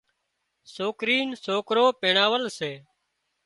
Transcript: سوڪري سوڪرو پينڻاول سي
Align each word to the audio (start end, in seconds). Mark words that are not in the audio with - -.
سوڪري 0.75 1.17
سوڪرو 1.45 1.85
پينڻاول 2.01 2.43
سي 2.57 2.71